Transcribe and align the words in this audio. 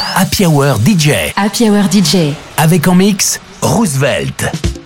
Happy 0.00 0.46
Hour 0.46 0.78
DJ. 0.78 1.32
Happy 1.36 1.68
Hour 1.68 1.84
DJ. 1.92 2.32
Avec 2.56 2.88
en 2.88 2.94
mix, 2.94 3.38
Roosevelt. 3.60 4.79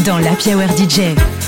Dans 0.00 0.18
la 0.18 0.30
Hour 0.30 0.68
DJ. 0.76 1.41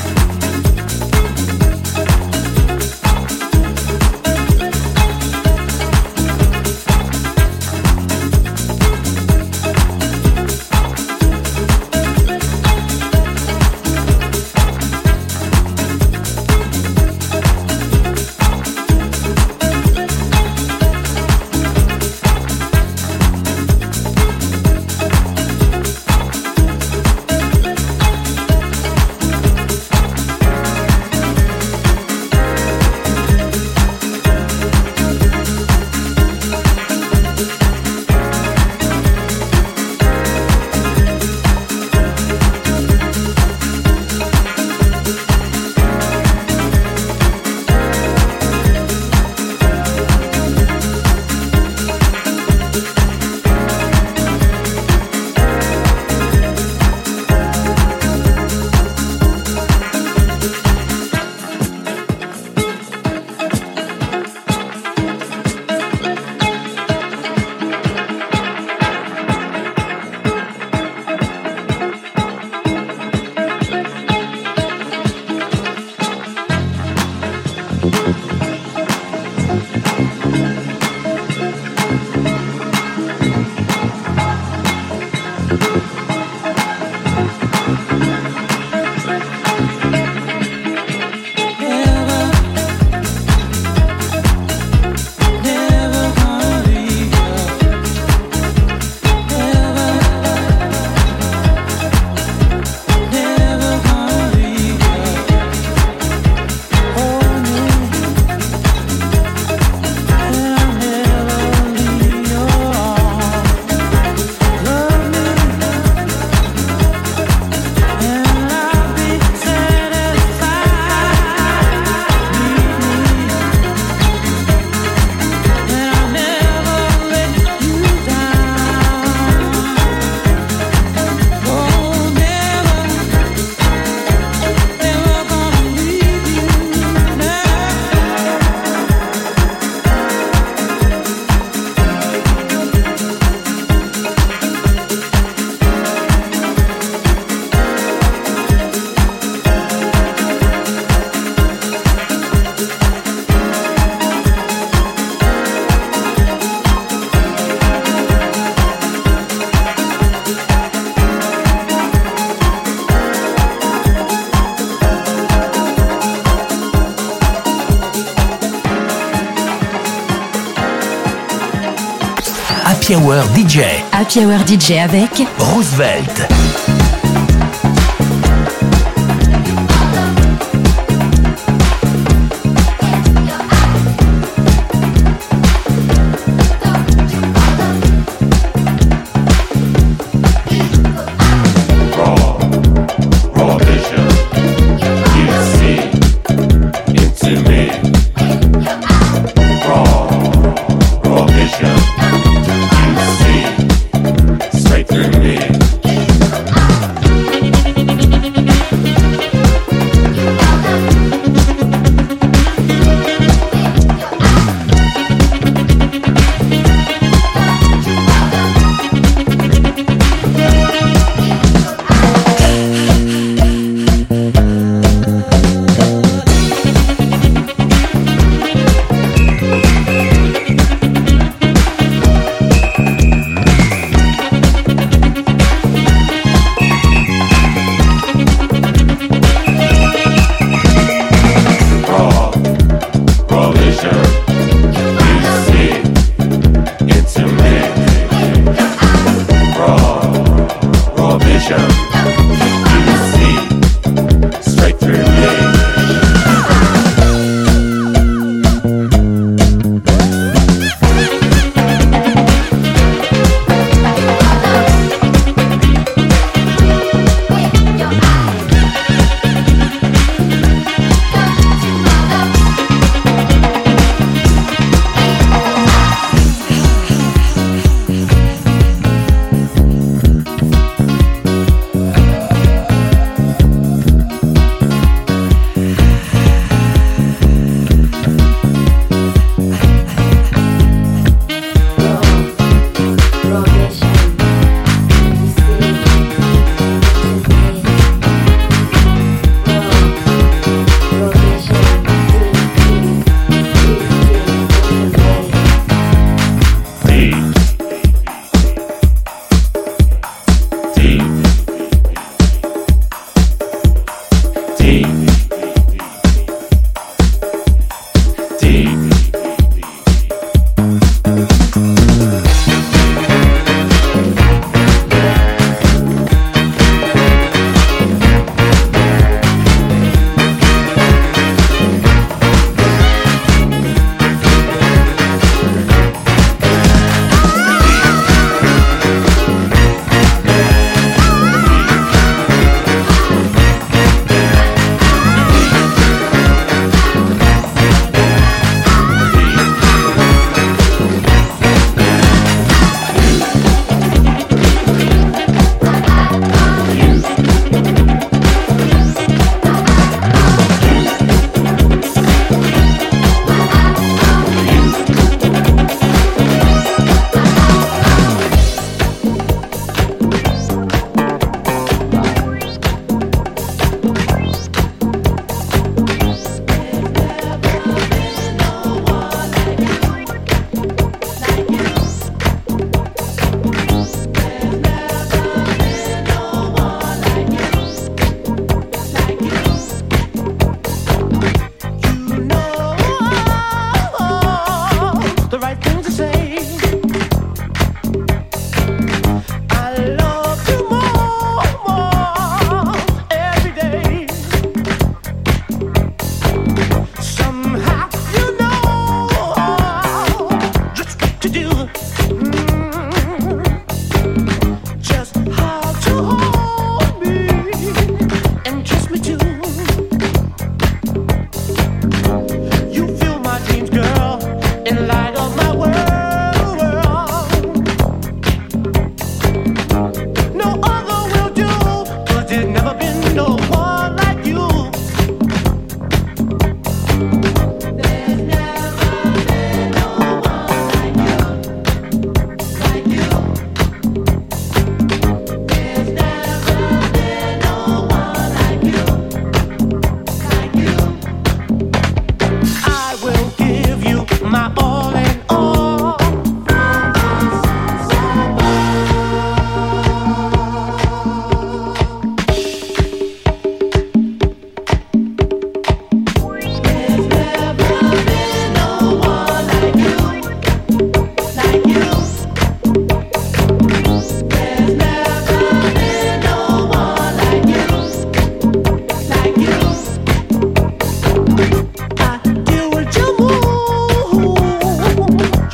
Happy 172.84 172.97
Hour 172.97 173.25
DJ. 173.34 173.60
Happy 173.92 174.27
Hour 174.27 174.47
DJ 174.47 174.72
avec 174.72 175.22
Roosevelt. 175.39 176.28
Roosevelt, 176.34 176.64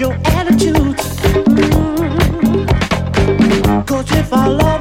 your 0.00 0.14
attitude. 0.24 0.96
Mm. 2.56 3.86
Cause 3.86 4.10
if 4.12 4.32
I 4.32 4.46
love 4.46 4.79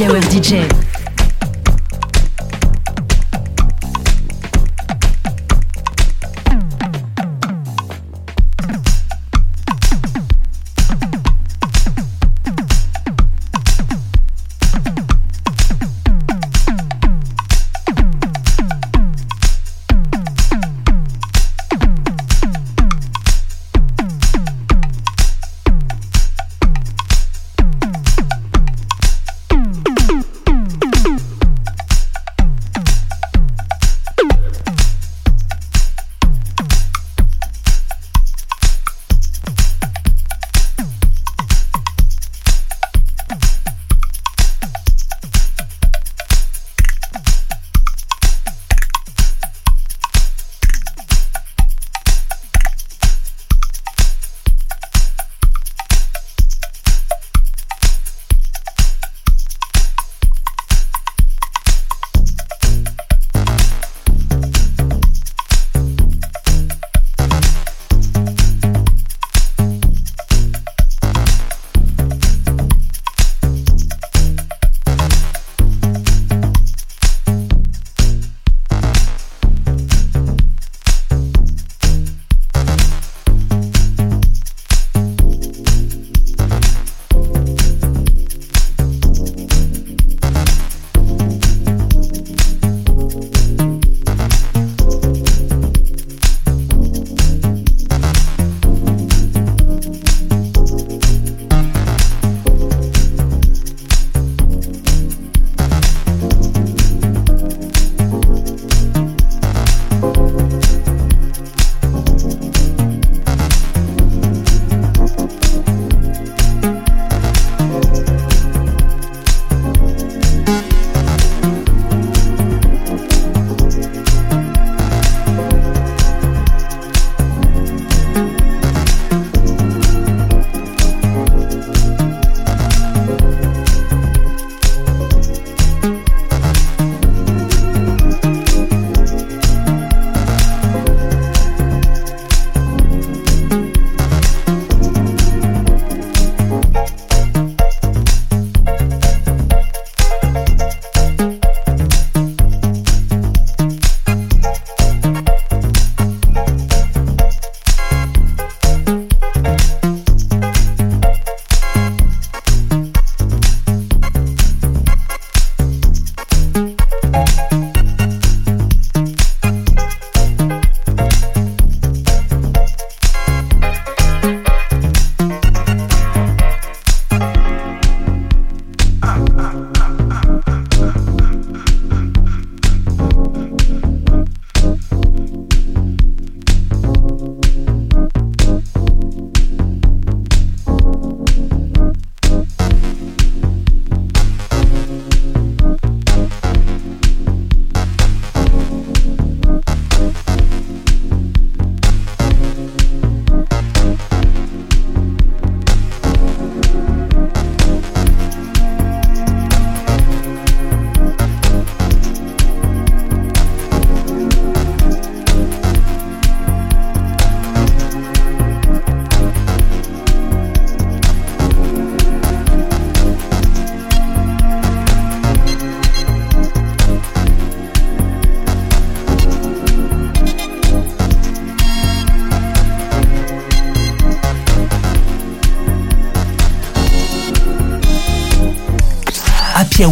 mix 0.00 0.08
dans 0.08 0.12
la 0.12 0.20
Hour 0.20 0.22
DJ. 0.30 0.83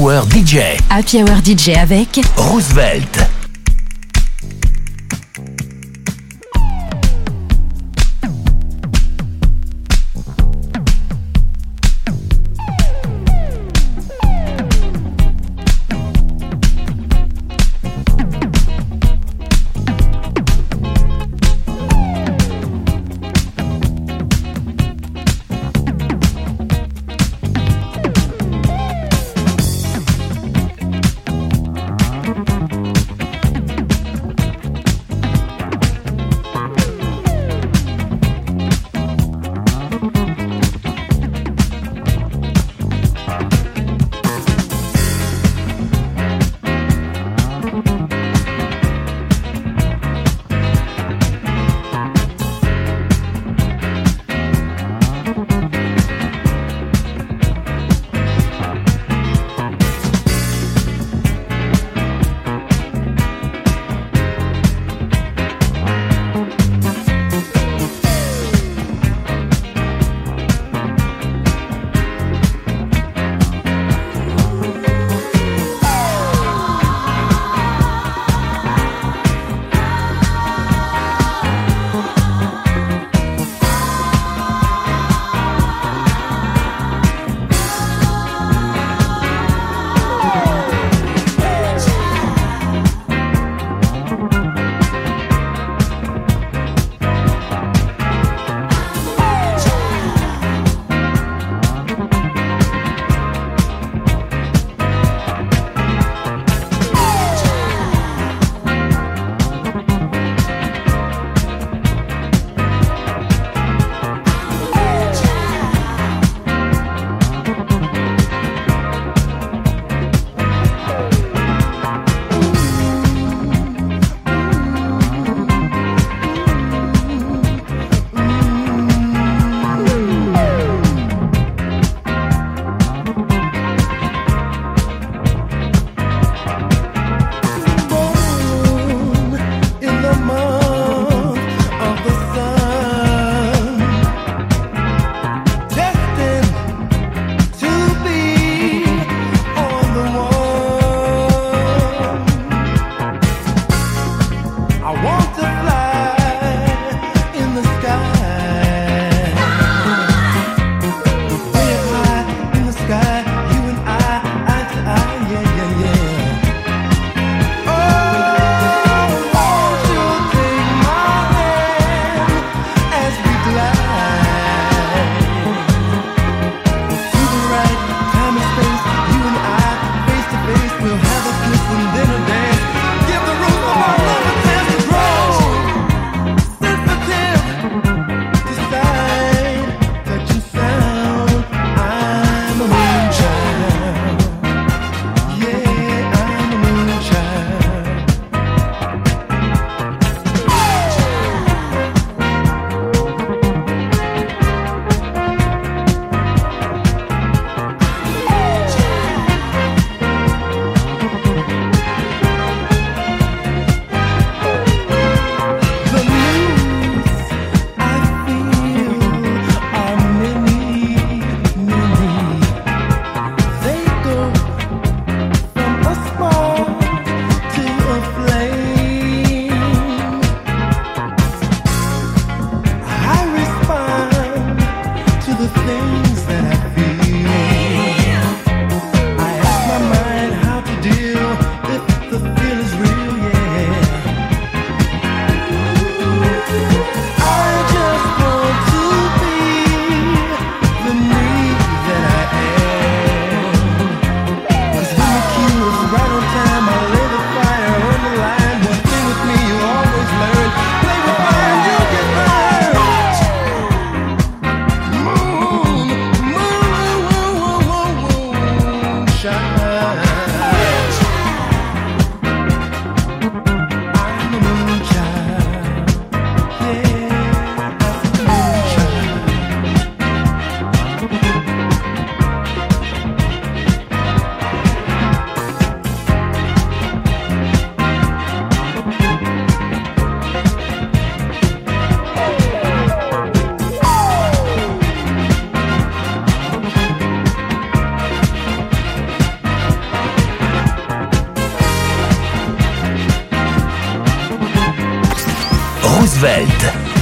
Hour 0.03 0.25
DJ. 0.25 0.59
Happy 0.91 1.23
Hour 1.23 1.39
DJ 1.45 1.77
avec 1.79 2.21
Roosevelt. 2.37 3.32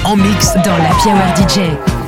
En 0.06 0.16
mix 0.16 0.54
dans 0.64 0.78
la 0.78 0.88
Power 1.02 1.36
DJ. 1.36 1.99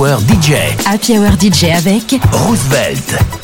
Hour 0.00 0.18
DJ. 0.20 0.54
Happy 0.86 1.18
Hour 1.18 1.32
DJ 1.38 1.64
avec 1.76 2.18
Roosevelt. 2.32 3.39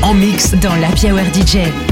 En 0.00 0.14
mix 0.14 0.54
dans 0.54 0.74
la 0.76 0.88
Hour 0.88 1.26
DJ. 1.34 1.91